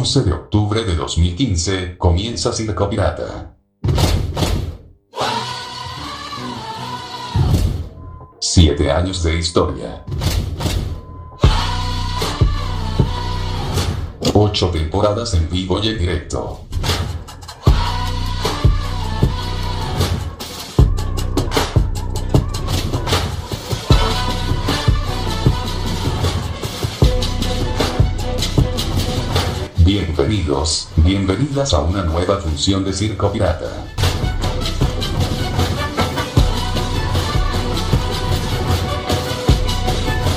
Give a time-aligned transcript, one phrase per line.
[0.00, 3.54] 11 de octubre de 2015, comienza Circo Pirata.
[8.40, 10.02] Siete años de historia.
[14.32, 16.69] Ocho temporadas en vivo y en directo.
[30.30, 33.66] Bienvenidos, bienvenidas a una nueva función de Circo Pirata.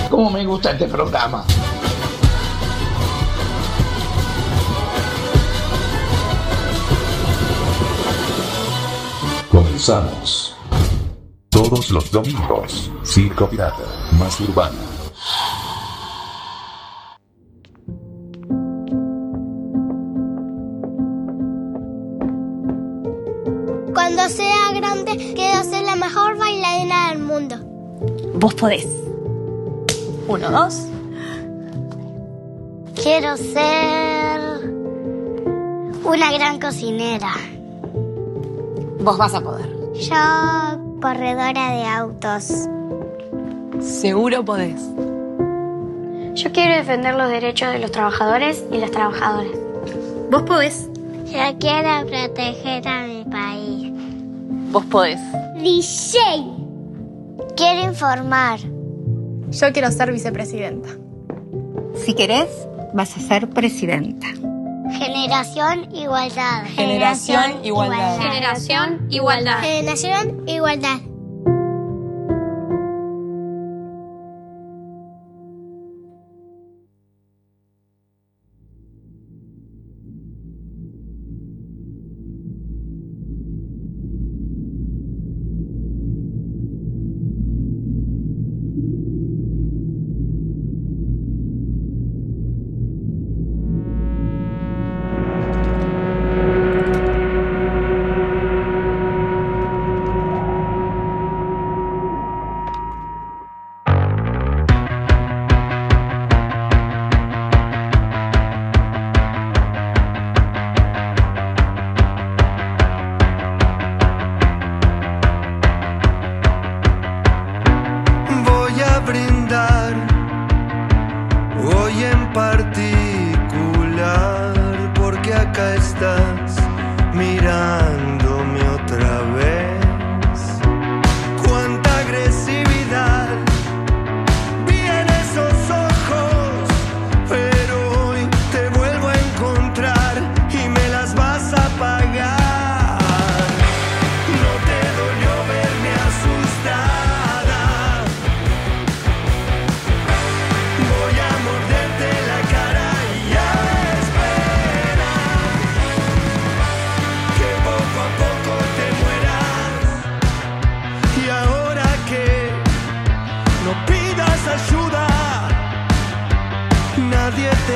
[0.10, 1.46] ¿Cómo me gusta este programa?
[9.52, 10.56] Comenzamos.
[11.50, 13.84] Todos los domingos, Circo Pirata,
[14.18, 14.93] más urbana.
[28.44, 28.86] Vos podés.
[30.28, 30.86] Uno, dos.
[33.02, 34.70] Quiero ser
[36.04, 37.32] una gran cocinera.
[39.00, 39.94] Vos vas a poder.
[39.94, 42.68] Yo, corredora de autos.
[43.80, 44.82] Seguro podés.
[46.34, 49.54] Yo quiero defender los derechos de los trabajadores y las trabajadoras.
[50.30, 50.90] Vos podés.
[51.28, 53.94] Yo quiero proteger a mi país.
[54.70, 55.22] Vos podés.
[55.62, 56.63] DJ.
[57.64, 58.60] Quiero informar.
[58.60, 60.90] Yo quiero ser vicepresidenta.
[61.96, 62.50] Si querés,
[62.94, 64.28] vas a ser presidenta.
[64.98, 66.66] Generación Igualdad.
[66.76, 68.20] Generación Igualdad.
[68.20, 69.62] Generación Igualdad.
[69.62, 71.00] Generación Igualdad.
[71.00, 71.13] Voy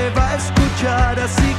[0.08, 1.57] nadie te va a escuchar, así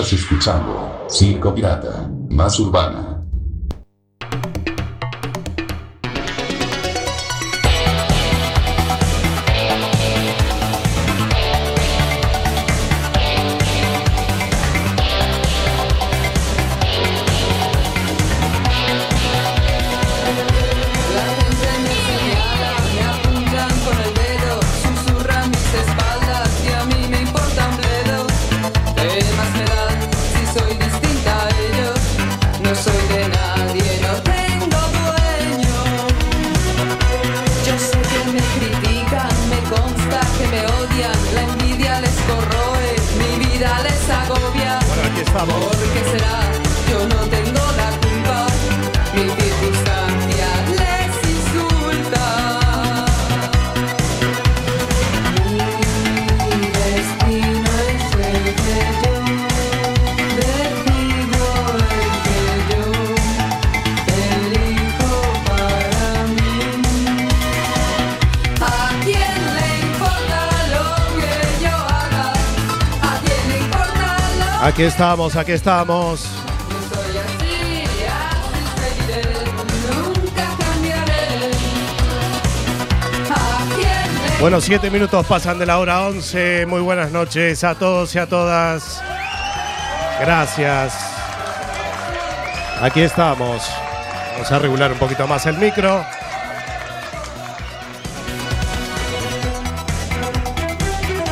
[0.00, 3.09] Estás escuchando Circo Pirata, más urbana.
[74.62, 76.20] Aquí estamos, aquí estamos.
[76.20, 79.22] soy así, así seguiré,
[79.90, 81.50] nunca cambiaré.
[83.30, 86.66] ¿A quién le Bueno, siete minutos pasan de la hora 11.
[86.66, 89.02] Muy buenas noches a todos y a todas.
[90.20, 90.94] Gracias.
[92.82, 93.66] Aquí estamos.
[94.32, 96.04] Vamos a regular un poquito más el micro.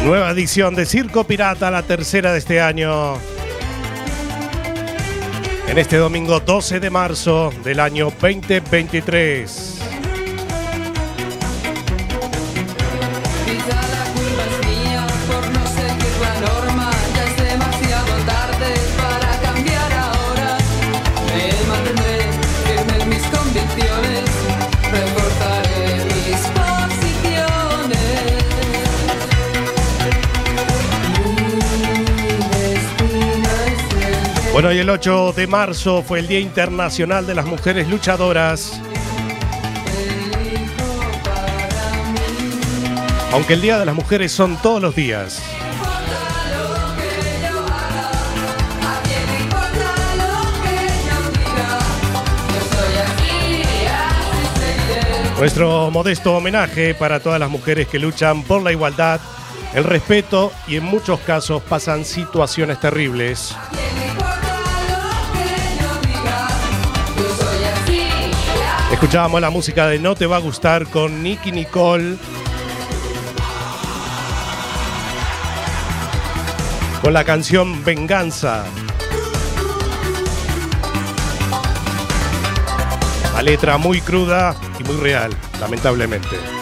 [0.04, 3.14] Nueva edición de Circo Pirata, la tercera de este año.
[5.68, 9.67] En este domingo 12 de marzo del año 2023.
[34.60, 38.80] Bueno, y el 8 de marzo fue el Día Internacional de las Mujeres Luchadoras.
[43.32, 45.40] Aunque el Día de las Mujeres son todos los días.
[55.38, 59.20] Nuestro modesto homenaje para todas las mujeres que luchan por la igualdad,
[59.72, 63.54] el respeto y en muchos casos pasan situaciones terribles.
[68.98, 72.16] Escuchábamos la música de No Te Va a Gustar con Nicky Nicole.
[77.00, 78.64] Con la canción Venganza.
[83.34, 86.57] La letra muy cruda y muy real, lamentablemente.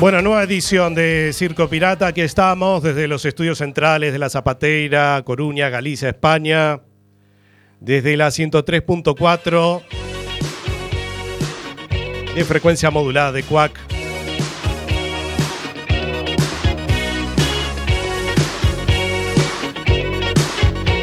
[0.00, 2.08] Bueno, nueva edición de Circo Pirata.
[2.08, 6.80] Aquí estamos desde los estudios centrales de La Zapateira, Coruña, Galicia, España.
[7.80, 9.82] Desde la 103.4
[12.34, 13.78] de frecuencia modulada de Cuac.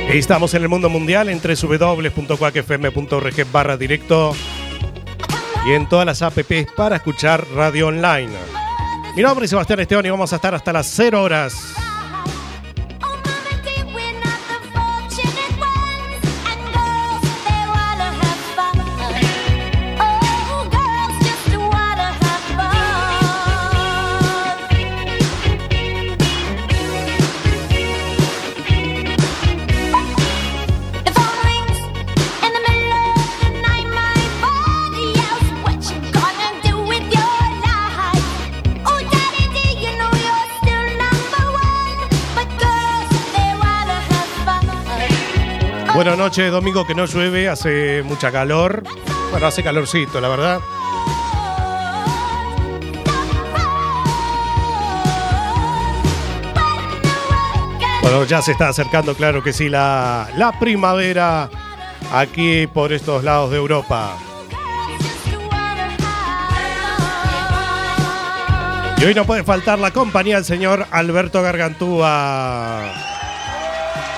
[0.09, 4.35] Estamos en el mundo mundial en www.cuacfm.org barra directo
[5.65, 6.45] y en todas las apps
[6.75, 8.27] para escuchar radio online.
[9.15, 11.53] Mi nombre es Sebastián Esteban y vamos a estar hasta las 0 horas.
[46.31, 48.83] Buenas noches, domingo que no llueve, hace mucha calor.
[49.31, 50.61] Bueno, hace calorcito, la verdad.
[58.01, 61.49] Bueno, ya se está acercando, claro que sí, la, la primavera
[62.13, 64.15] aquí por estos lados de Europa.
[68.99, 73.10] Y hoy no puede faltar la compañía del señor Alberto Gargantúa.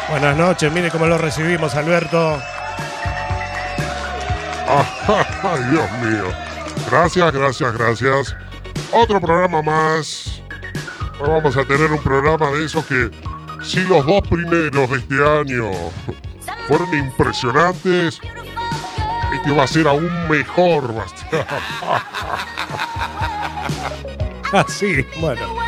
[0.09, 2.41] Buenas noches, mire cómo lo recibimos, Alberto.
[5.43, 6.25] Ay, Dios mío.
[6.89, 8.35] Gracias, gracias, gracias.
[8.91, 10.41] Otro programa más.
[11.19, 13.09] Hoy vamos a tener un programa de esos que,
[13.63, 15.71] si los dos primeros de este año
[16.67, 18.19] fueron impresionantes,
[19.33, 20.93] este va a ser aún mejor.
[24.51, 25.62] Así, bueno.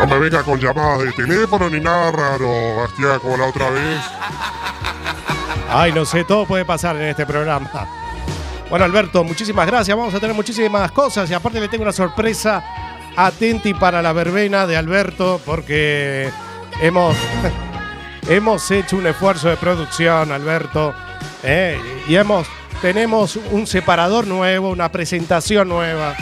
[0.00, 4.00] No me venga con llamadas de teléfono ni nada raro, Bastián, como la otra vez.
[5.68, 7.70] Ay, no sé, todo puede pasar en este programa.
[8.70, 9.94] Bueno, Alberto, muchísimas gracias.
[9.94, 12.64] Vamos a tener muchísimas cosas y aparte le tengo una sorpresa
[13.14, 16.30] atenti para la verbena de Alberto porque
[16.80, 17.14] hemos,
[18.28, 20.94] hemos hecho un esfuerzo de producción, Alberto,
[21.42, 21.78] ¿eh?
[22.08, 22.46] y hemos,
[22.80, 26.16] tenemos un separador nuevo, una presentación nueva.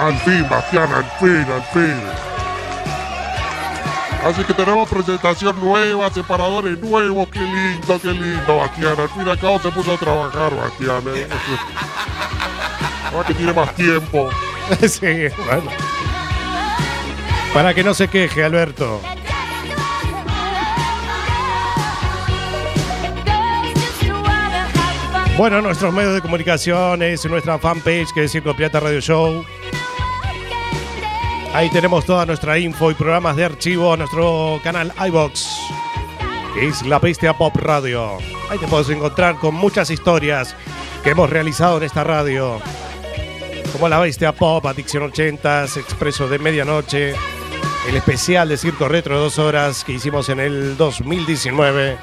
[0.00, 2.00] Al fin, Bastián, al fin, al fin.
[4.24, 8.94] Así que tenemos presentación nueva, separadores nuevos, qué lindo, qué lindo, Bastián.
[9.00, 11.02] Al fin y se puso a trabajar, Bastián.
[11.08, 11.26] ¿eh?
[13.12, 14.30] Ahora que tiene más tiempo.
[14.88, 15.70] sí, bueno.
[17.52, 19.00] Para que no se queje, Alberto.
[25.36, 29.44] Bueno, nuestros medios de comunicación es nuestra fanpage que es Circo Pirata Radio Show.
[31.54, 35.48] Ahí tenemos toda nuestra info y programas de archivo a nuestro canal iBox,
[36.60, 38.18] es La Bestia Pop Radio.
[38.50, 40.54] Ahí te puedes encontrar con muchas historias
[41.02, 42.60] que hemos realizado en esta radio,
[43.72, 47.14] como La Bestia Pop, Adicción 80, Expreso de Medianoche,
[47.88, 51.96] el especial de Circo Retro de dos horas que hicimos en el 2019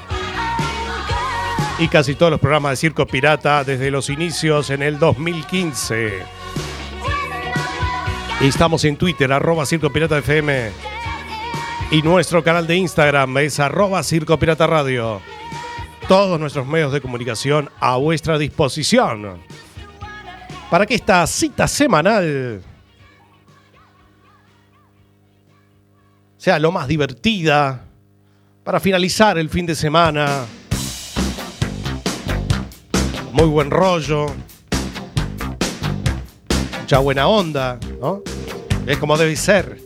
[1.78, 6.45] y casi todos los programas de Circo Pirata desde los inicios en el 2015.
[8.40, 10.70] Estamos en Twitter, arroba Circo Pirata FM.
[11.90, 15.22] Y nuestro canal de Instagram es arroba Circo Pirata Radio.
[16.06, 19.40] Todos nuestros medios de comunicación a vuestra disposición.
[20.70, 22.62] Para que esta cita semanal
[26.36, 27.86] sea lo más divertida.
[28.62, 30.44] Para finalizar el fin de semana.
[33.32, 34.26] Muy buen rollo.
[36.86, 38.22] Mucha buena onda, ¿no?
[38.86, 39.76] Es como debe ser.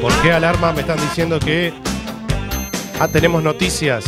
[0.00, 0.72] ¿Por qué alarma?
[0.72, 1.74] Me están diciendo que.
[2.98, 4.06] Ah, tenemos noticias.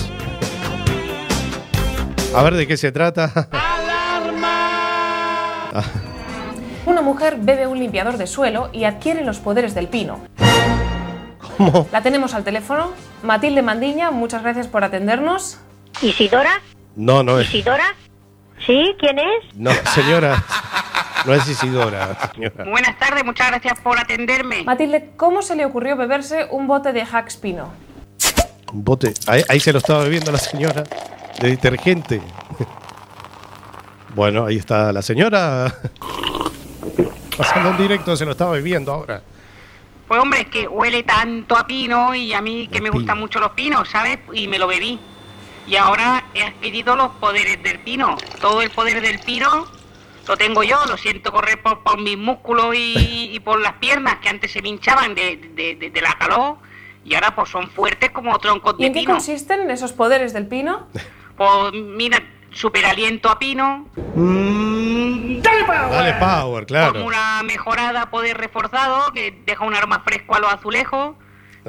[2.35, 3.31] A ver de qué se trata.
[6.87, 10.21] Una mujer bebe un limpiador de suelo y adquiere los poderes del pino.
[11.59, 11.89] ¿Cómo?
[11.93, 12.93] La tenemos al teléfono.
[13.23, 15.59] Matilde Mandiña, muchas gracias por atendernos.
[16.01, 16.63] ¿Isidora?
[16.97, 17.49] No, no es.
[17.49, 17.95] ¿Isidora?
[18.65, 18.95] ¿Sí?
[18.99, 19.55] ¿Quién es?
[19.55, 20.43] No, señora.
[21.27, 22.65] No es Isidora, señora.
[22.65, 24.63] Buenas tardes, muchas gracias por atenderme.
[24.63, 27.73] Matilde, ¿cómo se le ocurrió beberse un bote de Hacks Pino?
[28.73, 29.13] Un bote.
[29.27, 30.85] Ahí, ahí se lo estaba bebiendo la señora.
[31.41, 32.21] De detergente.
[34.15, 35.75] Bueno, ahí está la señora.
[37.37, 39.23] Pasando en directo, se lo estaba bebiendo ahora.
[40.09, 43.41] Pues hombre, es que huele tanto a pino y a mí que me gustan mucho
[43.41, 44.19] los pinos, ¿sabes?
[44.33, 44.99] Y me lo bebí.
[45.67, 48.17] Y ahora he adquirido los poderes del pino.
[48.41, 49.67] Todo el poder del pino
[50.27, 54.17] lo tengo yo, lo siento correr por, por mis músculos y, y por las piernas
[54.17, 56.57] que antes se me hinchaban de, de- de- de la calor
[57.05, 59.13] y ahora pues son fuertes como troncos ¿Y de en qué pino.
[59.15, 60.87] consisten esos poderes del pino?
[61.37, 63.87] Pues mira, super aliento a pino,
[65.43, 67.05] Dale power, como claro.
[67.05, 71.17] una mejorada poder reforzado que deja un aroma fresco a los azulejos.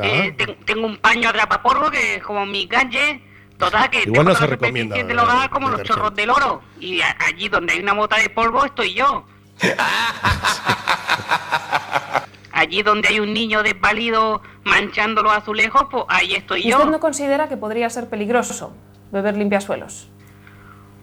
[0.01, 3.21] Eh, ten- tengo un paño atrapaporro que es como mi gadget.
[3.57, 6.61] Total, que Igual tengo no se recomienda, superficies del hogar como los chorros del oro.
[6.79, 9.25] Y a- allí donde hay una mota de polvo estoy yo.
[12.53, 16.77] allí donde hay un niño desvalido manchando los azulejos, pues ahí estoy ¿Y yo.
[16.77, 18.73] usted no considera que podría ser peligroso
[19.11, 20.09] beber limpiasuelos?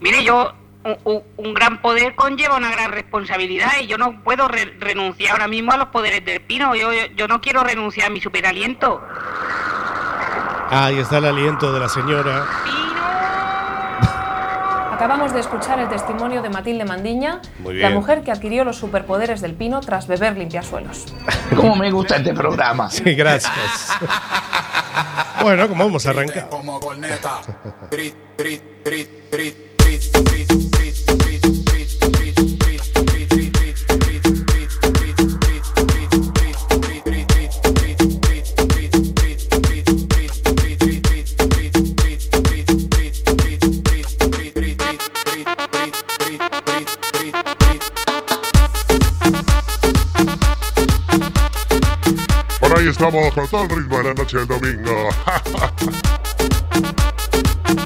[0.01, 0.53] Mire, yo,
[1.05, 5.73] un, gran poder conlleva una gran responsabilidad y yo no puedo re- renunciar ahora mismo
[5.73, 6.75] a los poderes del pino.
[6.75, 9.03] Yo, yo, yo no quiero renunciar a mi superaliento.
[10.71, 12.45] Ahí está el aliento de la señora.
[14.93, 19.55] Acabamos de escuchar el testimonio de Matilde Mandiña, la mujer que adquirió los superpoderes del
[19.55, 21.13] pino tras beber limpiasuelos.
[21.55, 22.91] ¿Cómo me gusta este programa?
[22.91, 23.93] Sí, gracias.
[25.43, 26.13] Bueno, como vamos a
[52.87, 55.09] Comenzamos con todo el ritmo de la noche del domingo.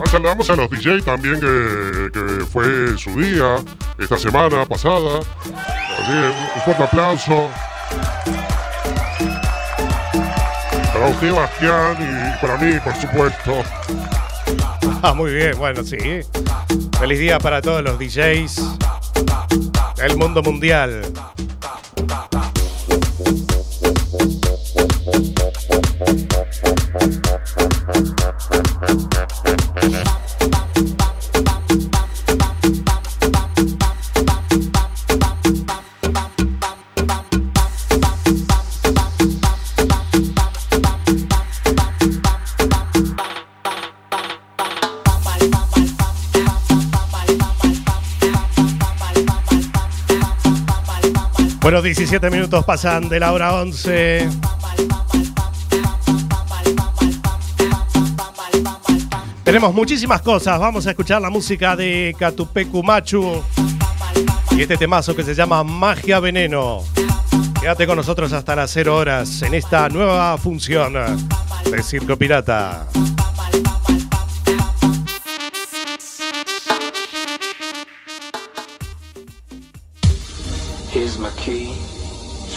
[0.10, 3.56] Saludamos a los DJ también que, que fue su día
[3.98, 5.20] esta semana pasada.
[5.20, 7.48] Así, un fuerte aplauso.
[10.92, 13.52] Para usted, Bastián, y para mí, por supuesto.
[15.02, 15.96] Ah, muy bien, bueno, sí.
[16.98, 18.60] Feliz día para todos los DJs
[19.96, 21.10] del mundo mundial.
[51.80, 54.28] Bueno, 17 minutos pasan de la hora 11.
[59.42, 60.60] Tenemos muchísimas cosas.
[60.60, 63.42] Vamos a escuchar la música de Catupecu Machu
[64.50, 66.84] y este temazo que se llama Magia Veneno.
[67.58, 70.92] Quédate con nosotros hasta las 0 horas en esta nueva función
[71.64, 72.88] de Circo Pirata.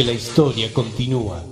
[0.00, 1.44] Porque la historia continúa.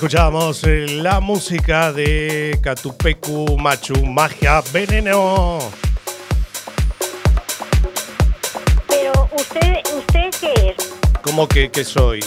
[0.00, 5.58] Escuchábamos eh, la música de Catupecu Machu, Magia Veneno.
[8.88, 10.92] Pero usted, ¿usted qué es?
[11.20, 12.22] ¿Cómo que, que soy?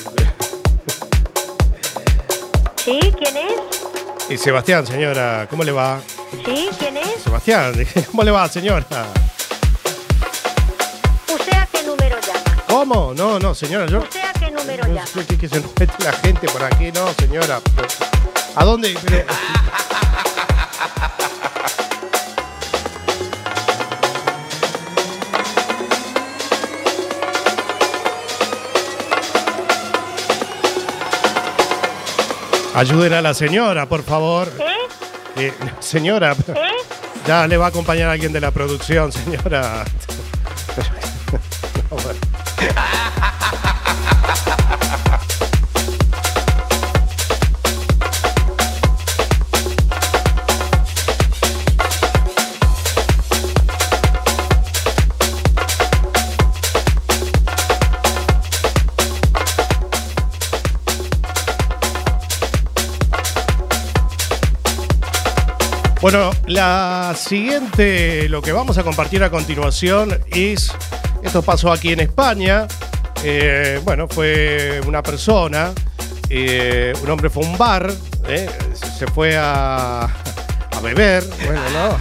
[2.75, 2.99] ¿Sí?
[3.17, 4.29] ¿Quién es?
[4.29, 5.99] Y Sebastián, señora, ¿cómo le va?
[6.45, 6.69] ¿Sí?
[6.77, 7.23] ¿Quién es?
[7.23, 7.73] Sebastián,
[8.11, 8.85] ¿cómo le va, señora?
[11.27, 12.63] ¿Usted a qué número llama?
[12.67, 13.15] ¿Cómo?
[13.15, 13.97] No, no, señora, yo...
[13.97, 14.22] ¿Usted
[14.63, 17.59] número No sé que se mete la gente por aquí, no, señora.
[18.55, 18.95] ¿A dónde?
[19.03, 19.25] Pero-
[32.75, 34.51] Ayuden a la señora, por favor.
[34.59, 35.45] ¿Eh?
[35.47, 36.35] Eh, señora,
[37.27, 39.85] ya le va a acompañar alguien de la producción, señora.
[66.03, 70.69] Bueno, la siguiente, lo que vamos a compartir a continuación es,
[71.23, 72.67] esto pasó aquí en España,
[73.23, 75.71] eh, bueno, fue una persona,
[76.29, 77.89] eh, un hombre fue a un bar,
[78.27, 78.49] eh,
[78.97, 80.09] se fue a,
[80.83, 81.97] beber, bueno, ¿no?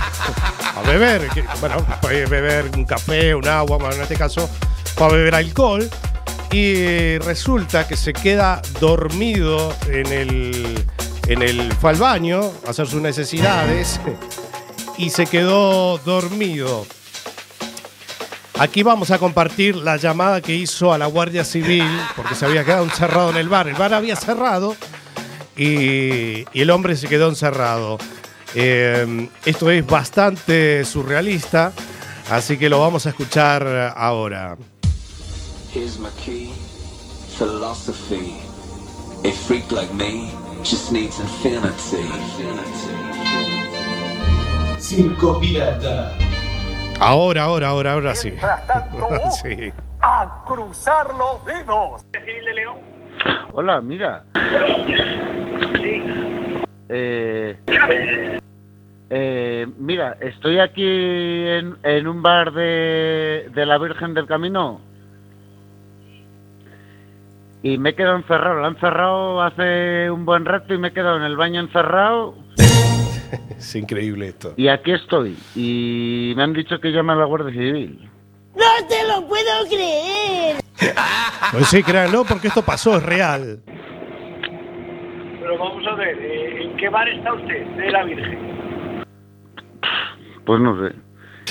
[0.80, 1.28] A beber,
[1.60, 4.50] bueno, fue a beber un café, un agua, bueno, en este caso
[4.96, 5.88] fue a beber alcohol
[6.50, 10.84] y resulta que se queda dormido en el,
[11.32, 14.00] en el fue al baño a hacer sus necesidades
[14.98, 16.86] y se quedó dormido.
[18.58, 22.64] Aquí vamos a compartir la llamada que hizo a la Guardia Civil porque se había
[22.64, 23.66] quedado encerrado en el bar.
[23.66, 24.76] El bar había cerrado
[25.56, 27.98] y, el hombre se quedó encerrado.
[28.54, 31.72] Eh, esto es bastante surrealista,
[32.30, 34.58] así que lo vamos a escuchar ahora.
[39.46, 39.66] Freak
[40.62, 42.05] just needs infinity.
[44.79, 46.12] Circo Pirata.
[47.01, 48.31] Ahora, ahora, ahora, ahora sí.
[49.42, 49.72] sí.
[50.01, 52.05] a cruzar los dedos.
[52.12, 52.77] de León?
[53.53, 54.25] Hola, mira.
[56.88, 57.59] Eh,
[59.11, 64.91] eh, mira, estoy aquí en, en un bar de, de la Virgen del Camino
[67.62, 68.61] y me he quedado encerrado.
[68.61, 72.35] Lo han cerrado hace un buen rato y me he quedado en el baño encerrado
[73.57, 74.55] Es increíble esto.
[74.57, 75.37] y aquí estoy.
[75.55, 78.11] Y me han dicho que llame a la Guardia Civil.
[78.55, 80.57] ¡No te lo puedo creer!
[81.53, 83.61] Pues sí, créanlo, porque esto pasó, es real.
[85.40, 88.38] Pero vamos a ver, eh, ¿en qué bar está usted de la Virgen?
[90.44, 90.94] Pues no sé.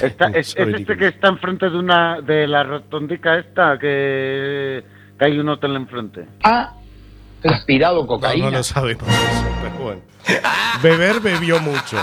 [0.06, 4.84] Está, es, este que está enfrente de una de la rotondica esta que,
[5.22, 6.26] que hay un hotel enfrente.
[6.44, 6.74] Ah,
[7.44, 8.46] respirado No, cocaína.
[8.50, 10.02] no lo sabemos, eso, pero bueno.
[10.82, 11.98] Beber bebió mucho.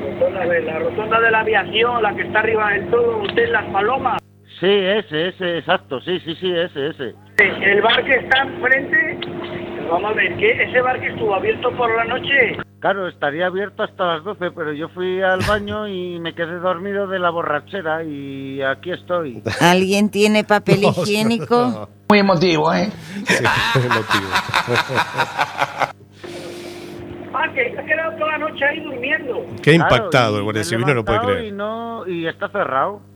[0.00, 3.44] Rotonda, a ver, la rotonda de la aviación, la que está arriba del todo, usted
[3.44, 4.18] en Las Palomas.
[4.58, 6.00] Sí, ese, ese, exacto.
[6.00, 7.14] Sí, sí, sí, ese, ese.
[7.38, 9.18] El bar que está enfrente,
[9.88, 10.60] vamos a ver, ¿qué?
[10.60, 12.56] ¿ese bar que estuvo abierto por la noche?
[12.82, 17.06] Claro, estaría abierto hasta las 12, pero yo fui al baño y me quedé dormido
[17.06, 19.40] de la borrachera y aquí estoy.
[19.60, 21.54] ¿Alguien tiene papel No, higiénico?
[21.56, 21.88] no.
[22.10, 22.90] Muy emotivo, ¿eh?
[23.24, 23.44] Sí,
[23.76, 24.28] muy emotivo.
[27.34, 29.46] Ah, que se ha quedado toda la noche ahí durmiendo.
[29.62, 31.44] Qué Claro, impactado el guardia civil, no lo puede creer.
[31.46, 33.00] Y, no, y está cerrado.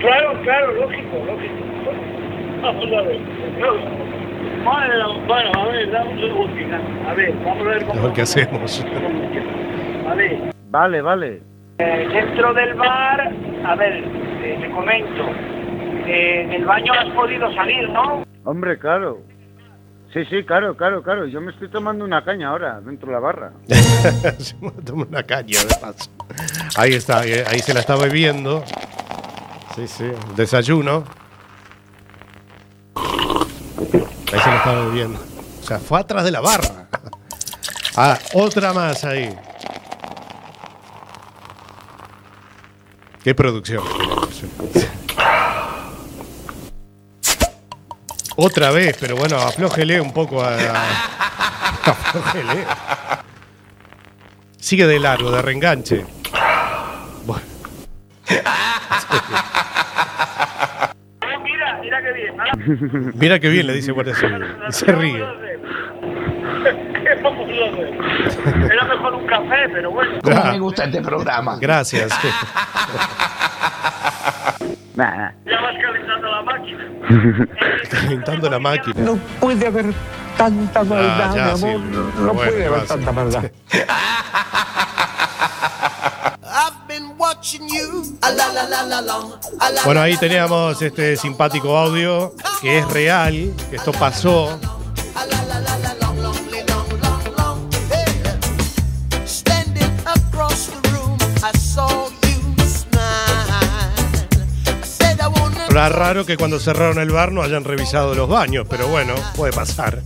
[0.00, 1.54] Claro, claro, lógico, lógico.
[2.60, 3.20] Vamos a ver.
[4.64, 6.72] Bueno, bueno, a ver, dame un.
[7.06, 8.02] A ver, vamos a ver A cómo...
[8.02, 8.84] ver qué hacemos.
[10.08, 11.42] A ver, Vale, vale.
[11.78, 13.32] eh, dentro del bar,
[13.66, 13.92] a ver,
[14.42, 15.24] eh, te comento.
[16.06, 18.24] Eh, en el baño has podido salir, ¿no?
[18.44, 19.18] Hombre, claro.
[20.12, 21.26] Sí, sí, claro, claro, claro.
[21.26, 23.52] Yo me estoy tomando una caña ahora dentro de la barra.
[24.38, 26.10] Se me toma una caña de paso.
[26.76, 28.62] Ahí está, ahí, ahí se la está bebiendo.
[29.74, 31.04] Sí, sí, desayuno.
[34.32, 35.20] Ahí se la está bebiendo.
[35.62, 36.86] O sea, fue atrás de la barra.
[37.96, 39.34] Ah, otra más ahí.
[43.22, 43.84] Qué producción.
[48.36, 50.54] Otra vez, pero bueno, aflójele un poco a.
[50.54, 52.64] a- aflójele.
[54.58, 56.06] Sigue de largo, de reenganche.
[63.14, 63.66] Mira, qué bien.
[63.66, 64.44] Le dice Guardia Civil.
[64.68, 65.24] Y se ríe.
[67.02, 68.72] ¿Qué vamos a hacer?
[68.72, 70.18] Era mejor un café, pero bueno.
[70.22, 71.56] ¿Cómo me gusta este programa?
[71.60, 72.10] Gracias.
[74.94, 76.84] Ya vas calentando la máquina.
[77.90, 78.94] Calentando la máquina.
[79.00, 79.86] No puede haber
[80.36, 81.64] tanta maldad, Ah, ya, mi sí.
[81.66, 81.80] amor.
[81.80, 83.44] No, no Bueno, puede ¿qué haber tanta maldad.
[89.84, 94.58] Bueno, ahí teníamos este simpático audio que es real, que esto pasó.
[105.68, 109.52] Era raro que cuando cerraron el bar no hayan revisado los baños, pero bueno, puede
[109.52, 110.00] pasar.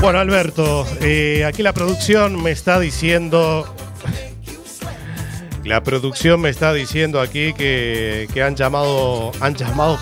[0.00, 3.66] Bueno, Alberto, eh, aquí la producción me está diciendo.
[5.64, 9.30] La producción me está diciendo aquí que, que han llamado.
[9.40, 9.98] Han llamado.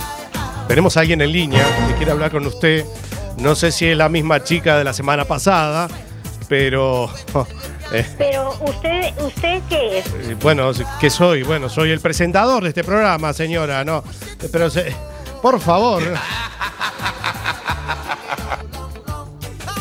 [0.68, 2.84] Tenemos a alguien en línea que quiere hablar con usted.
[3.38, 5.88] No sé si es la misma chica de la semana pasada,
[6.48, 7.10] pero.
[7.92, 10.06] eh, Pero usted, ¿usted qué es?
[10.06, 11.42] eh, bueno, ¿qué soy?
[11.42, 14.04] Bueno, soy el presentador de este programa, señora, ¿no?
[14.52, 14.94] Pero, se-
[15.42, 16.02] por favor.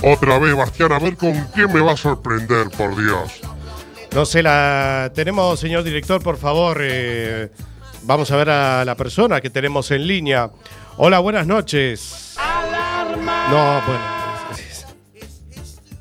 [0.09, 3.41] Otra vez, Bastián, a ver con quién me va a sorprender, por Dios.
[4.15, 6.77] No sé, la tenemos, señor director, por favor.
[6.81, 7.51] eh,
[8.03, 10.49] vamos a ver a la persona que tenemos en línea.
[10.95, 12.37] Hola, buenas noches.
[13.49, 14.17] No, bueno.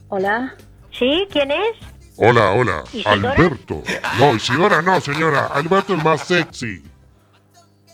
[0.09, 0.55] Hola.
[0.97, 1.27] ¿Sí?
[1.33, 1.77] ¿Quién es?
[2.16, 2.85] Hola, hola.
[2.92, 3.33] ¿Isidora?
[3.33, 3.83] Alberto.
[4.21, 5.47] No, Isidora no, señora.
[5.47, 6.83] Alberto es más sexy.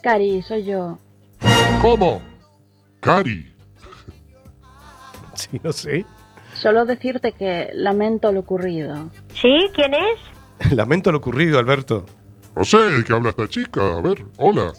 [0.03, 0.99] Cari, soy yo.
[1.81, 2.21] ¿Cómo?
[3.01, 3.52] Cari.
[5.35, 6.05] Sí, no sé.
[6.55, 9.09] Solo decirte que lamento lo ocurrido.
[9.35, 9.71] ¿Sí?
[9.75, 10.73] ¿Quién es?
[10.77, 12.05] Lamento lo ocurrido, Alberto.
[12.55, 13.81] No sé de qué habla esta chica.
[13.97, 14.73] A ver, hola.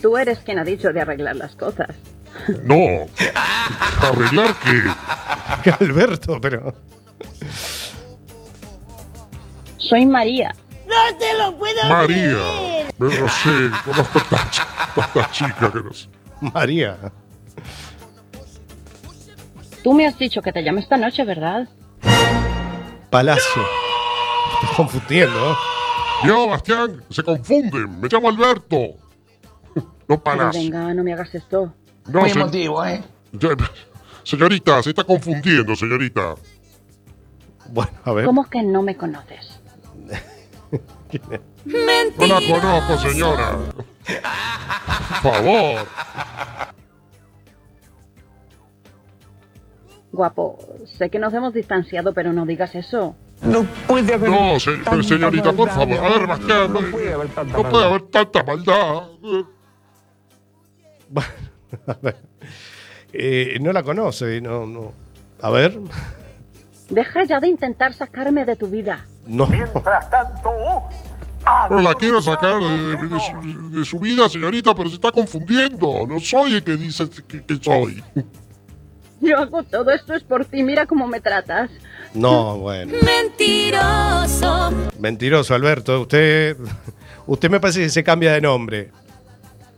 [0.00, 1.90] Tú eres quien ha dicho de arreglar las cosas.
[2.64, 3.06] No.
[4.00, 5.70] ¿Arreglar qué?
[5.84, 6.74] Alberto, pero.
[9.76, 10.54] Soy María.
[10.86, 12.88] ¡No te lo puedo María.
[12.98, 14.62] No sé, conozco a esta, chi-
[14.96, 16.08] a esta chica que no sé.
[16.40, 16.96] María.
[19.82, 21.68] Tú me has dicho que te llamo esta noche, ¿verdad?
[23.10, 23.62] Palacio.
[23.62, 25.52] Me estás confundiendo.
[25.52, 25.54] ¿eh?
[26.24, 28.00] Yo, Bastián, se confunden.
[28.00, 28.76] Me llamo Alberto.
[30.10, 30.56] No Pero palas.
[30.56, 31.72] venga, no me hagas esto.
[32.08, 33.00] No, Muy se- emotivo, ¿eh?
[34.24, 36.34] Señorita, se está confundiendo, señorita.
[37.68, 38.24] Bueno, a ver.
[38.24, 39.60] ¿Cómo que no me conoces?
[41.64, 43.58] No la conozco, señora.
[45.22, 45.86] Por favor.
[50.12, 50.58] Guapo,
[50.98, 53.14] sé que nos hemos distanciado, pero no digas eso.
[53.42, 54.28] No puede haber.
[54.30, 56.04] No, se- tanta señorita, por maldad, favor.
[56.12, 56.72] A ver, Bastián.
[56.72, 57.88] No, No puede haber tanta no puede maldad.
[57.88, 59.02] haber tanta maldad.
[61.86, 62.16] A ver.
[63.12, 64.92] Eh, no la conoce, no, no.
[65.42, 65.78] A ver.
[66.88, 69.06] Deja ya de intentar sacarme de tu vida.
[69.26, 69.46] No.
[69.46, 70.50] Mientras tanto,
[71.70, 76.06] No la quiero sacar de, de su, de su vida, señorita, pero se está confundiendo.
[76.06, 78.02] No soy el que dice que, que soy.
[79.28, 81.70] Yo hago todo esto es por ti, mira cómo me tratas.
[82.14, 82.92] No, bueno.
[83.04, 84.72] Mentiroso.
[84.98, 86.00] Mentiroso, Alberto.
[86.02, 86.56] Usted.
[87.26, 88.90] Usted me parece que se cambia de nombre.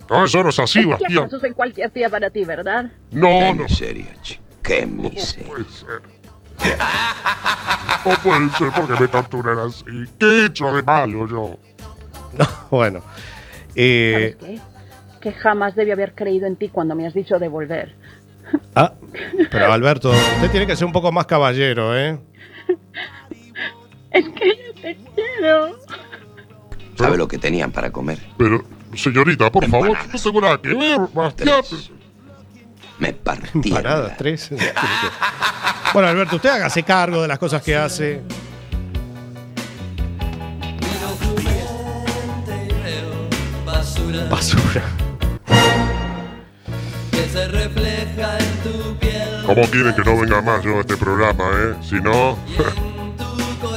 [0.09, 1.25] No, eso no es así, Bastián.
[1.25, 2.91] acaso soy cualquier día para ti, ¿verdad?
[3.11, 3.65] No, no.
[3.65, 4.43] miseria, chico.
[4.63, 5.49] Qué miseria.
[5.49, 6.03] puede ser.
[8.05, 9.85] No puede ser porque me torturan así.
[10.19, 11.57] ¿Qué he hecho de malo yo?
[12.71, 13.01] Bueno.
[13.77, 15.21] Eh, ¿Sabes qué?
[15.21, 17.95] Que jamás debí haber creído en ti cuando me has dicho de volver.
[18.75, 18.93] Ah,
[19.51, 22.19] pero Alberto, usted tiene que ser un poco más caballero, ¿eh?
[24.11, 25.79] Es que yo te quiero.
[26.97, 28.19] ¿Sabe lo que tenían para comer?
[28.37, 31.63] Pero, señorita, por favor, no tengo nada que ver, Bastián.
[32.99, 33.71] Me partí.
[33.71, 34.51] Paradas, tres.
[35.93, 38.23] Bueno, Alberto, usted hágase cargo de las cosas que hace.
[43.67, 44.83] Basura Basura.
[47.11, 47.92] que se refleja.
[49.47, 51.75] ¿Cómo quieren que no venga más yo a este programa, eh?
[51.83, 52.39] Si no...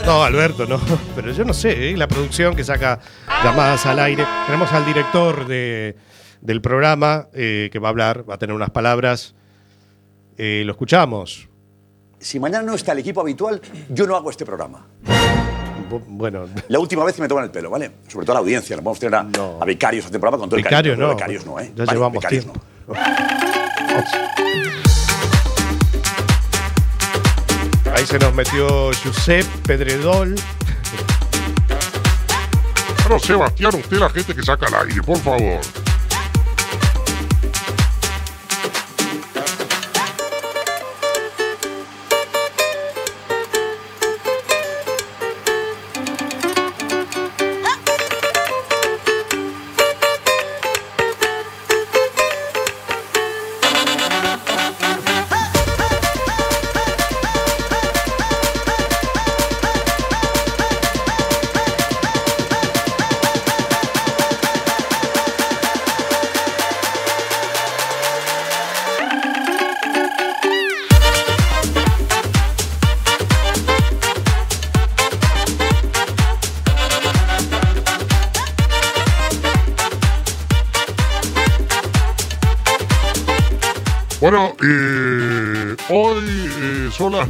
[0.06, 0.80] No, Alberto, no.
[1.16, 1.98] Pero yo no sé, ¿eh?
[1.98, 3.00] la producción que saca
[3.44, 4.24] llamadas al aire.
[4.46, 5.96] Tenemos al director de,
[6.42, 9.34] del programa eh, que va a hablar, va a tener unas palabras.
[10.38, 11.50] Eh, lo escuchamos.
[12.20, 14.86] Si mañana no está el equipo habitual, yo no hago este programa.
[16.08, 17.92] Bueno, La última vez que me toman el pelo, ¿vale?
[18.08, 18.76] Sobre todo a la audiencia.
[18.76, 19.28] No podemos tener a,
[19.60, 21.16] a becarios esta temporada con todo el Becarios cariño, no.
[21.16, 21.72] Becarios no, ¿eh?
[21.76, 22.62] Ya Vale, llevamos becarios tiempo.
[28.06, 30.36] Se nos metió Josep Pedredol.
[33.04, 35.60] Pero Sebastián, usted la gente que saca al aire, por favor.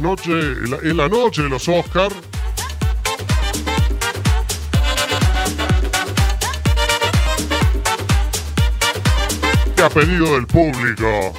[0.02, 2.10] Las en la, noche de los Oscar.
[9.76, 11.32] Y a pedido del público,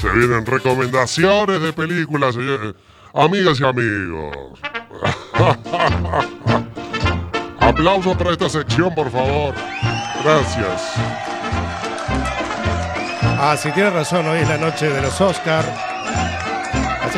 [0.00, 2.74] se vienen recomendaciones de películas, señores.
[3.14, 4.60] amigas y amigos.
[7.60, 9.54] Aplausos para esta sección, por favor.
[10.24, 10.92] Gracias.
[13.42, 15.89] Ah, sí, tiene razón, hoy es la noche de los Oscar.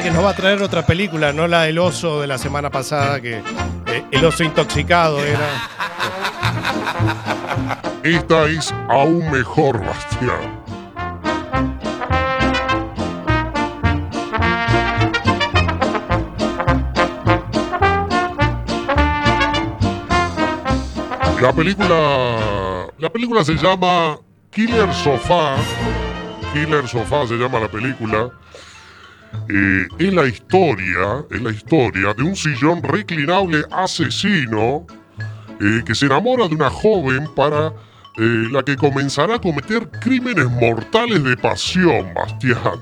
[0.03, 3.21] Que nos va a traer otra película, no la del oso de la semana pasada,
[3.21, 3.37] que
[3.87, 5.49] eh, el oso intoxicado era.
[8.03, 10.61] Esta es aún mejor, Bastián.
[21.41, 22.88] La película.
[22.99, 24.19] La película se llama
[24.51, 25.57] Killer Sofá.
[26.53, 28.31] Killer Sofá se llama la película.
[29.49, 34.87] Eh, es la historia, es la historia de un sillón reclinable asesino
[35.61, 37.68] eh, que se enamora de una joven para
[38.18, 42.80] eh, la que comenzará a cometer crímenes mortales de pasión, Bastián.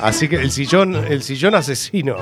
[0.00, 2.16] Así que el sillón, el sillón asesino.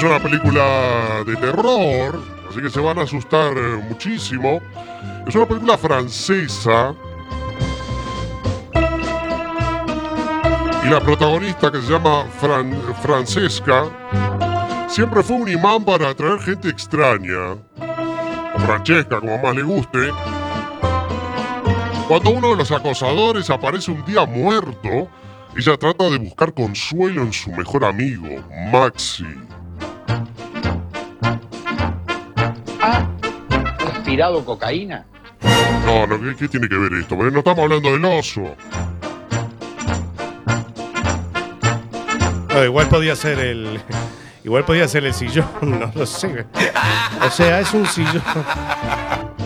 [0.00, 4.58] Es una película de terror, así que se van a asustar eh, muchísimo.
[5.26, 6.94] Es una película francesa.
[10.82, 13.84] Y la protagonista que se llama Fran- Francesca
[14.88, 17.56] siempre fue un imán para atraer gente extraña.
[18.64, 20.10] Francesca, como más le guste.
[22.08, 25.08] Cuando uno de los acosadores aparece un día muerto,
[25.54, 28.42] ella trata de buscar consuelo en su mejor amigo,
[28.72, 29.26] Maxi.
[34.10, 35.06] ¿Aspirado cocaína?
[35.86, 37.16] No, no, ¿qué, qué tiene que ver esto?
[37.16, 38.56] Porque no estamos hablando del oso.
[42.52, 43.80] No, igual podía ser el.
[44.42, 46.44] Igual podía ser el sillón, no lo sé.
[47.24, 48.22] O sea, es un sillón.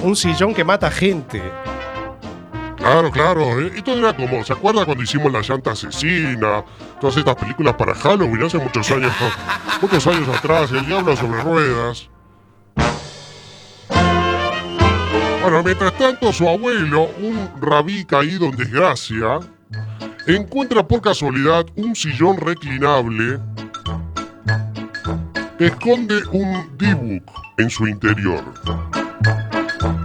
[0.02, 1.42] Un sillón que mata gente.
[2.78, 3.60] Claro, claro.
[3.60, 6.64] eh, Esto era como, ¿se acuerda cuando hicimos La llanta asesina?
[7.00, 9.12] Todas estas películas para Halloween hace muchos años,
[9.82, 12.08] muchos años atrás, El diablo sobre ruedas.
[15.62, 19.38] Mientras tanto, su abuelo, un rabí caído en desgracia,
[20.26, 23.38] encuentra por casualidad un sillón reclinable
[25.58, 28.42] que esconde un D-Book en su interior.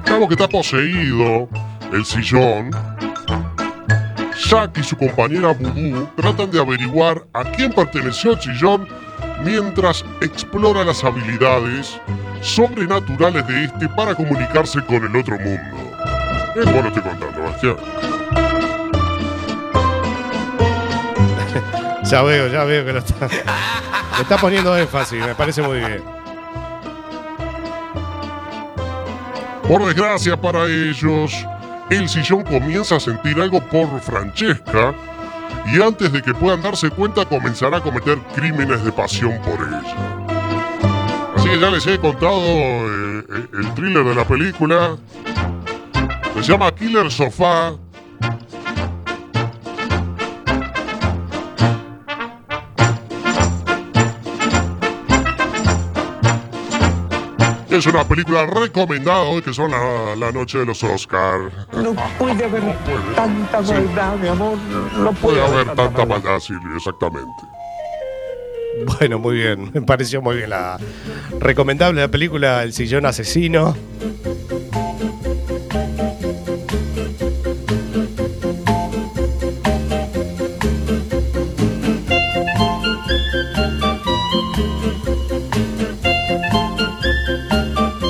[0.05, 1.49] Claro que está poseído
[1.91, 2.71] el sillón.
[4.47, 8.87] Jack y su compañera Voodoo tratan de averiguar a quién perteneció el sillón
[9.43, 11.99] mientras explora las habilidades
[12.41, 15.93] sobrenaturales de este para comunicarse con el otro mundo.
[16.55, 17.75] Es bueno estoy contando, Bastián.
[22.03, 23.27] Ya veo, ya veo que lo está.
[23.27, 26.03] Le está poniendo énfasis, me parece muy bien.
[29.67, 31.45] Por desgracia para ellos,
[31.91, 34.95] el sillón comienza a sentir algo por Francesca
[35.71, 39.83] y antes de que puedan darse cuenta comenzará a cometer crímenes de pasión por ella.
[41.35, 44.97] Así que ya les he contado eh, eh, el thriller de la película.
[46.33, 47.75] Se llama Killer Sofá.
[57.69, 61.53] Es una película recomendada hoy que son la, la noche de los Oscars.
[61.73, 62.63] No puede haber
[63.15, 63.73] tanta Sí.
[63.73, 64.57] maldad, mi amor.
[64.97, 67.29] No Puede haber tanta maldad, Silvio, exactamente.
[68.97, 69.69] Bueno, muy bien.
[69.73, 70.79] Me pareció muy bien la
[71.39, 73.75] recomendable la película El sillón asesino.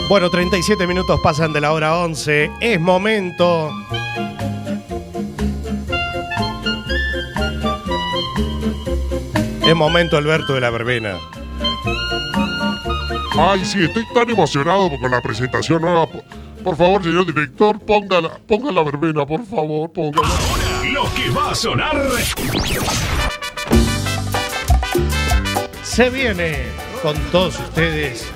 [0.10, 2.50] Bueno, 37 minutos pasan de la hora 11.
[2.62, 3.72] Es momento.
[9.62, 11.16] Es momento, Alberto, de la verbena.
[13.38, 16.08] Ay, sí, estoy tan emocionado con la presentación nueva.
[16.08, 16.24] Por,
[16.64, 20.28] por favor, señor director, ponga la, ponga la verbena, por favor, póngala.
[20.92, 21.96] Lo que va a sonar.
[25.84, 26.64] Se viene
[27.04, 28.28] con todos ustedes.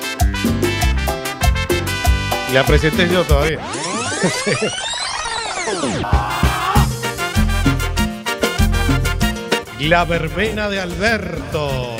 [2.52, 3.58] La presenté yo todavía.
[9.80, 11.96] La verbena de Alberto.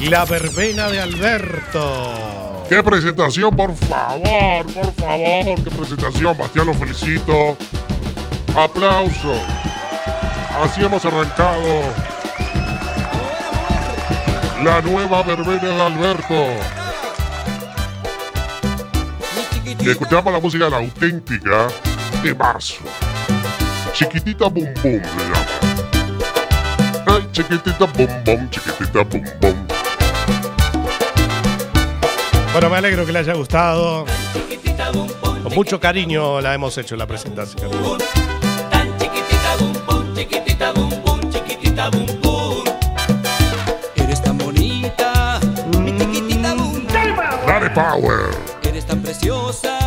[0.00, 2.64] La verbena de Alberto.
[2.68, 4.66] ¡Qué presentación, por favor!
[4.72, 7.56] Por favor, qué presentación, Bastián, lo felicito.
[8.56, 9.34] Aplauso.
[10.62, 11.82] Así hemos arrancado
[14.64, 16.46] la nueva verbena de Alberto.
[19.78, 21.68] Y escuchamos la música la auténtica
[22.22, 22.76] de marzo.
[23.92, 25.46] Chiquitita Bum Bum le llama.
[27.06, 29.66] Ay, chiquitita Bum Bum, chiquitita Bum Bum.
[32.52, 34.06] Bueno, me alegro que le haya gustado.
[35.42, 37.70] Con mucho cariño la hemos hecho la presentación.
[47.74, 48.30] Power.
[48.62, 49.83] Eres tan preciosa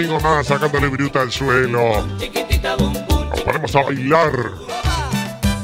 [0.00, 2.06] Domingo más, sacándole viruta al suelo.
[3.28, 4.32] Nos ponemos a bailar.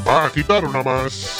[0.07, 1.36] A agitar una más.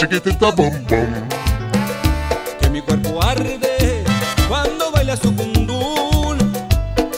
[0.00, 1.28] Chiquitita bum bum.
[2.58, 4.02] que mi cuerpo arde
[4.48, 6.38] cuando baila su bundún.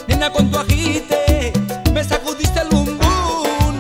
[0.09, 1.53] Nena con tu agite,
[1.93, 3.75] me sacudiste el bum bum.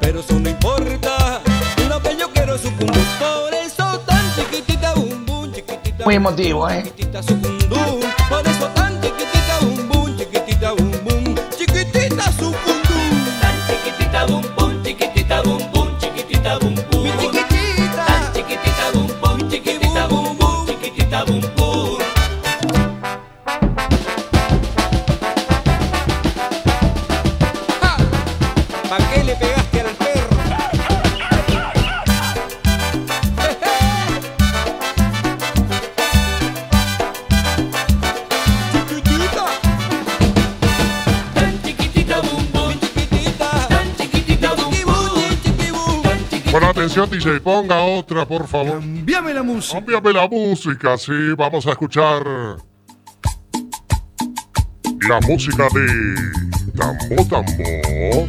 [0.00, 1.42] Pero eso no importa,
[1.86, 2.88] lo que yo quiero es su bum.
[2.88, 6.90] Por eso tan chiquitita bum bum, chiquitita Muy emotivo, ¿eh?
[46.78, 48.78] Atención, DJ, ponga otra, por favor.
[48.78, 49.78] Cambiame la música.
[49.78, 51.12] Cámbiame la música, sí.
[51.36, 52.22] Vamos a escuchar
[55.08, 56.14] la música de
[56.76, 58.26] Tambo Tambo.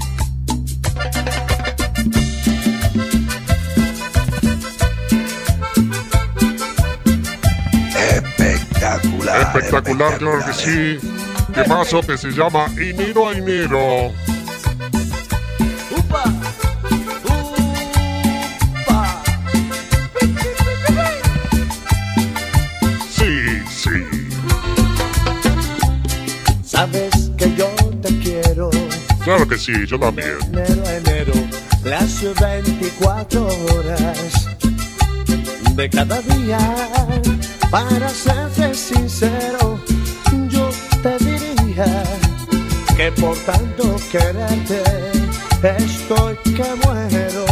[7.98, 9.42] Espectacular.
[9.42, 11.08] Espectacular, claro que sí.
[11.54, 14.29] Temazo que se llama Enero a Enero.
[29.30, 30.38] Claro que sí, yo también.
[30.52, 31.34] Enero enero,
[31.84, 34.48] las 24 horas
[35.76, 36.58] de cada día.
[37.70, 39.80] Para serte sincero,
[40.50, 40.72] yo
[41.04, 42.04] te diría
[42.98, 44.82] que por tanto quererte
[45.78, 47.46] estoy que muero.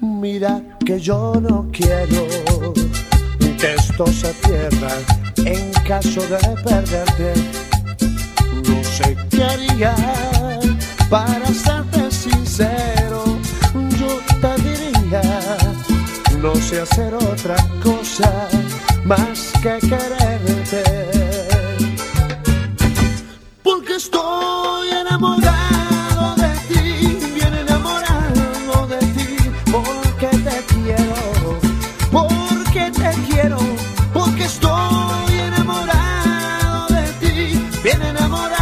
[0.00, 2.72] Mira que yo no quiero
[3.60, 4.98] que esto se pierda
[5.44, 7.73] en caso de perderte.
[8.96, 9.92] Sé qué haría
[11.10, 13.24] para serte sincero.
[13.98, 15.20] Yo te diría,
[16.40, 18.30] no sé hacer otra cosa
[19.04, 20.84] más que quererte.
[23.64, 29.36] Porque estoy enamorado de ti, bien enamorado de ti,
[29.72, 31.58] porque te quiero,
[32.12, 33.58] porque te quiero,
[34.12, 38.53] porque estoy enamorado de ti, bien enamorado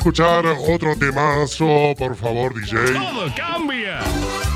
[0.00, 2.94] escuchar otro temazo, por favor, DJ.
[2.94, 4.00] Todo cambia.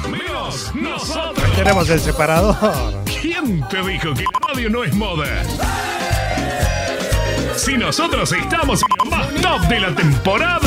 [0.09, 1.53] Menos nosotros.
[1.55, 3.05] Tenemos el separador.
[3.05, 5.27] ¿Quién te dijo que la radio no es moda?
[7.57, 10.61] Si nosotros estamos en lo más top de la temporada.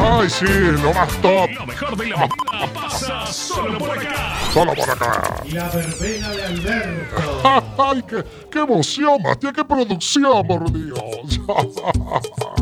[0.00, 1.50] Ay, sí, lo más top.
[1.50, 2.28] Lo mejor de la
[2.72, 4.38] pasa solo por acá.
[4.54, 5.42] Solo por acá.
[5.52, 7.72] La verbena de Alberto.
[7.90, 11.40] Ay, qué, qué emoción, Bastián, qué producción, por Dios.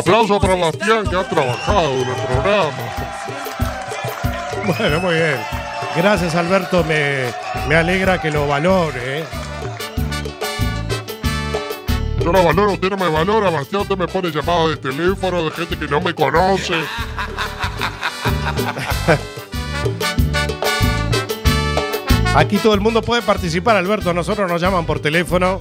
[0.00, 2.72] Aplauso para Bastián que ha trabajado en el programa.
[4.66, 5.36] Bueno, muy bien.
[5.94, 6.82] Gracias, Alberto.
[6.84, 7.26] Me,
[7.68, 9.20] me alegra que lo valore.
[9.20, 9.24] ¿eh?
[12.18, 15.50] Yo lo valoro, usted no me valora, Bastián, usted me pone llamadas de teléfono de
[15.50, 16.74] gente que no me conoce.
[22.34, 24.14] Aquí todo el mundo puede participar, Alberto.
[24.14, 25.58] Nosotros nos llaman por teléfono.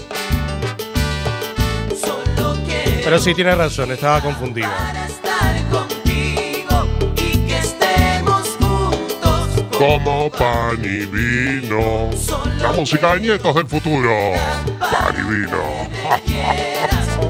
[3.10, 4.70] Pero sí, tiene razón, estaba confundido.
[7.16, 9.66] y que estemos juntos.
[9.76, 12.12] Como pan y vino.
[12.62, 14.12] La música de nietos del futuro.
[14.80, 15.90] Pan y vino.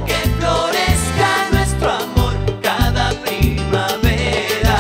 [0.05, 4.75] Que florezca nuestro amor cada primavera.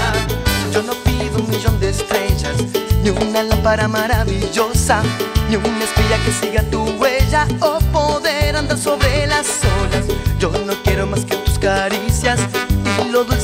[0.73, 2.57] Yo no pido un millón de estrellas,
[3.05, 5.01] ni una lámpara maravillosa,
[5.49, 10.03] ni una espía que siga tu huella o poder andar sobre las olas.
[10.39, 10.71] Yo no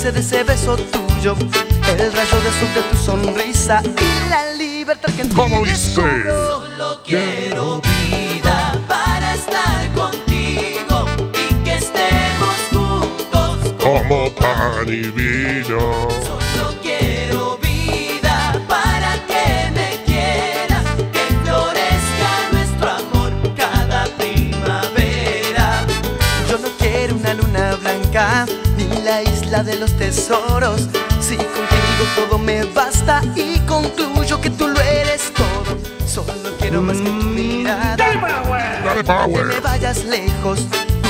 [0.05, 1.35] dulce de ese beso tuyo,
[1.97, 6.01] el rayo de azul de tu sonrisa y la libertad que en ¿Cómo dice?
[6.01, 6.61] descubro.
[6.61, 13.73] Solo quiero vida para estar contigo y que estemos juntos.
[13.81, 16.07] Como pan y vino.
[29.55, 30.81] Isla de los tesoros.
[31.21, 35.77] Si contigo todo me basta y concluyo que tú lo eres todo.
[36.05, 37.95] Solo quiero más que tu mirada.
[37.95, 38.19] Dale
[38.83, 39.61] Que me power.
[39.61, 40.59] vayas lejos,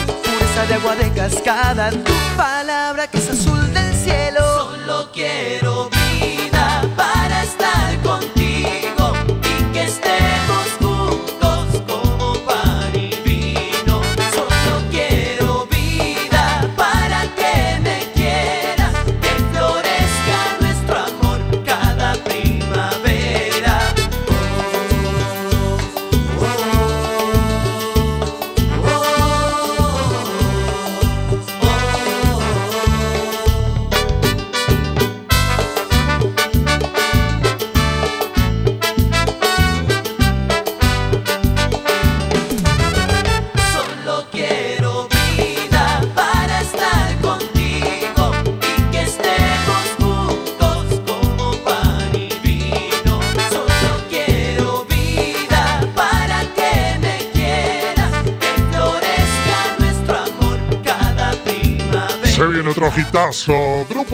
[0.05, 4.41] tu pureza de agua de cascada, tu palabra que es azul del cielo.
[4.71, 5.89] Solo quiero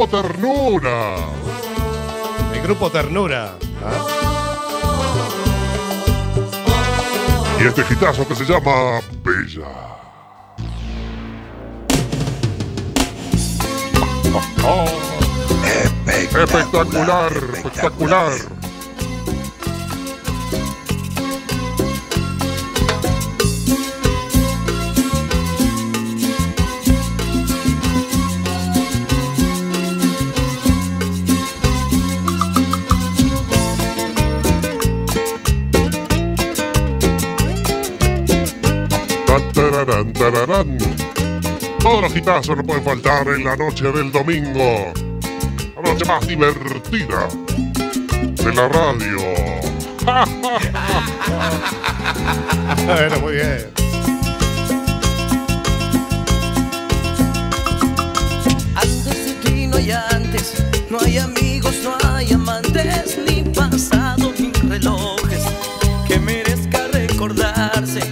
[0.01, 1.15] Grupo Ternura.
[2.55, 3.53] El grupo Ternura.
[3.85, 4.07] ¿ah?
[7.59, 9.67] Y este gitazo que se llama Bella.
[14.63, 14.85] Oh,
[16.07, 18.31] espectacular, espectacular.
[18.31, 18.50] Tan,
[40.11, 40.77] tararán.
[41.79, 44.93] Todos los hitazos no pueden faltar en la noche del domingo.
[45.75, 47.27] La noche más divertida
[48.43, 49.17] de la radio.
[52.85, 53.67] Bueno, muy bien.
[58.75, 64.51] Antes de ti no hay antes, no hay amigos, no hay amantes, ni pasado ni
[64.67, 65.43] relojes
[66.07, 68.10] que merezca recordarse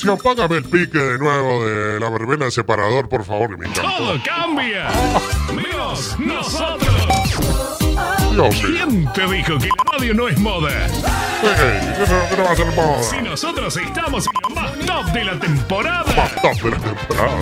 [0.00, 0.18] canción.
[0.18, 3.74] Págame el pique de nuevo de la verbena de separador, por favor, que me.
[3.74, 4.88] Todo cambia.
[5.54, 6.90] Menos nosotros.
[8.32, 8.86] Dios mío.
[8.86, 10.70] ¿Quién te dijo que la radio no es moda?
[10.86, 13.02] Ey, ¿qué no- va a ser moda?
[13.02, 16.04] Si nosotros estamos en lo más top de la temporada.
[16.16, 17.38] Más top de la temporada.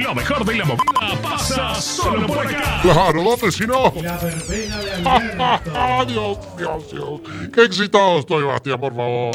[0.00, 2.80] Lo mejor de la movida pasa solo por acá.
[2.82, 3.92] Claro, ¿dónde si no?
[4.02, 7.20] La verbena de Dios, Dios, Dios.
[7.52, 9.34] Qué excitado estoy, Bastián, por favor.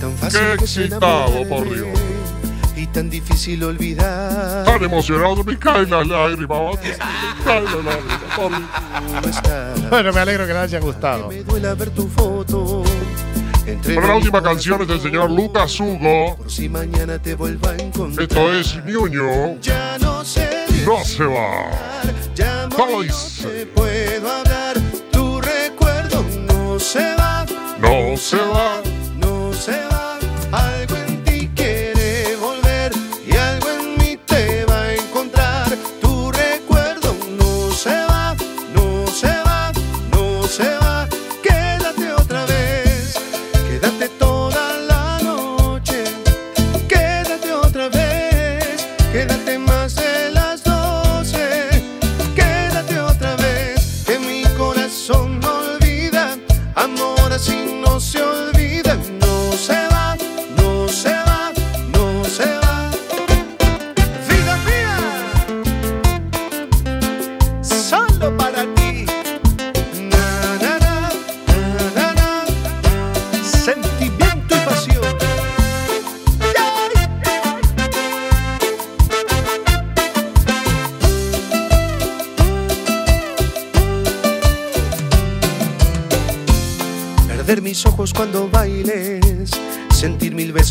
[0.00, 1.88] Tan Qué fácil se excitado, por Dios.
[2.76, 4.64] y tan difícil olvidar.
[4.64, 6.98] Tan emocionado, me caen las lágrimas, Bastián.
[7.38, 8.62] Me caen las lágrimas, por Dios.
[9.14, 9.90] ¿Cómo estás?
[9.90, 11.28] Bueno, me alegro que les haya gustado.
[11.28, 12.84] Me duele ver tu foto.
[13.66, 16.36] Entre Bueno, la última canción es del señor Lucas Hugo.
[16.36, 18.26] Por si mañana te vuelva a encontrar.
[18.28, 19.60] Esto es Ñuño.
[19.60, 20.48] Ya no sé
[20.86, 21.68] No se va.
[22.34, 23.48] Llamo ¿Cómo y no dice?
[23.48, 24.76] te puedo hablar.
[25.10, 27.44] Tu recuerdo no se va.
[27.80, 28.80] No se va.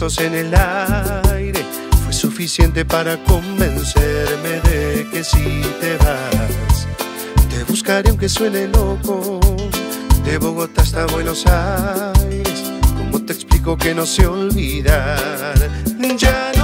[0.08, 1.66] En el aire,
[2.06, 6.88] fue suficiente para convencerme de que si te vas,
[7.50, 9.42] te buscaré aunque suene loco,
[10.24, 15.56] de Bogotá hasta Buenos Aires, ¿cómo te explico que no sé olvidar?
[16.18, 16.57] Ya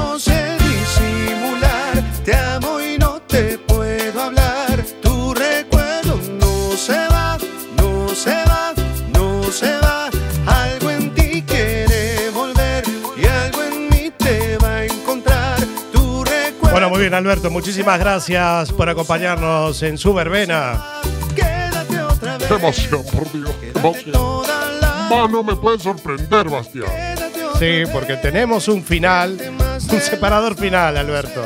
[17.14, 17.50] bien, Alberto.
[17.50, 20.84] Muchísimas gracias por acompañarnos en su verbena.
[21.36, 22.48] quédate otra vez.
[22.48, 23.52] Qué emoción, por Dios.
[23.76, 24.12] Emoción.
[24.12, 26.88] Toda la Más no me puede sorprender, Bastián.
[27.60, 29.38] Sí, porque tenemos un final,
[29.92, 31.44] un separador final, Alberto.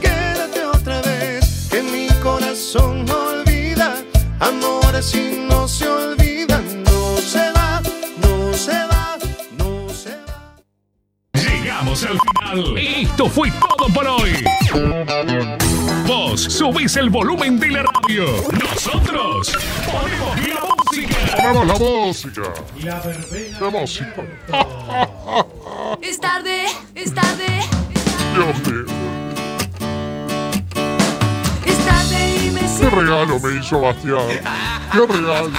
[0.00, 3.96] Quédate otra vez, que mi corazón no olvida.
[4.40, 6.84] Amores y no se olvidan.
[6.84, 7.82] No se va,
[8.22, 9.18] no se va,
[9.58, 10.56] no se va.
[11.34, 12.78] Llegamos al final.
[12.78, 13.75] Esto fue todo
[16.96, 18.24] el volumen de la radio.
[18.52, 19.52] Nosotros
[19.84, 21.16] ponemos la música.
[21.36, 22.42] Ponemos la música.
[23.60, 24.24] La música.
[26.00, 27.46] Es tarde, es tarde,
[28.34, 28.84] Dios mío.
[31.64, 34.28] es tarde y me ¿Qué regalo me hizo Bastián?
[34.92, 35.50] ¿Qué regalo?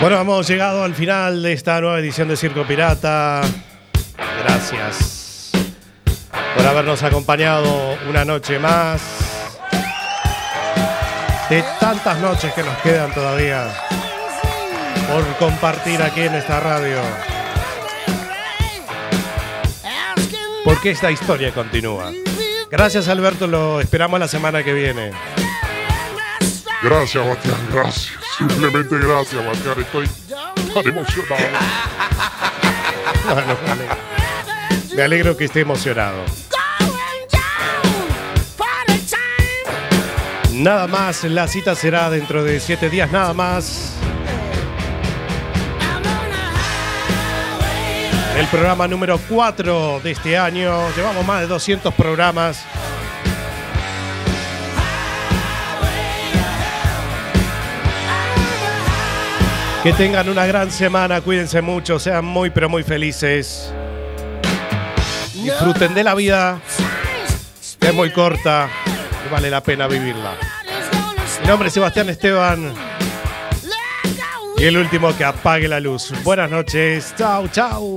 [0.00, 3.42] Bueno, hemos llegado al final de esta nueva edición de Circo Pirata.
[4.42, 5.50] Gracias
[6.56, 9.02] por habernos acompañado una noche más.
[11.50, 13.66] De tantas noches que nos quedan todavía
[15.12, 16.96] por compartir aquí en esta radio.
[20.64, 22.10] Porque esta historia continúa.
[22.70, 25.10] Gracias Alberto, lo esperamos la semana que viene.
[26.82, 28.12] Gracias, Bastián, gracias.
[28.38, 29.80] Simplemente gracias, Bastián.
[29.80, 30.08] Estoy
[30.74, 31.58] tan emocionado.
[33.34, 33.96] Bueno, me alegro.
[34.96, 36.24] Me alegro que esté emocionado.
[40.52, 43.94] Nada más, la cita será dentro de siete días, nada más.
[48.36, 50.90] El programa número 4 de este año.
[50.96, 52.64] Llevamos más de 200 programas.
[59.82, 63.72] Que tengan una gran semana, cuídense mucho, sean muy pero muy felices.
[65.32, 66.60] Disfruten de la vida,
[67.80, 68.68] que es muy corta
[69.26, 70.32] y vale la pena vivirla.
[71.40, 72.74] Mi nombre es Sebastián Esteban
[74.58, 76.12] y el último que apague la luz.
[76.24, 77.96] Buenas noches, chao, chao.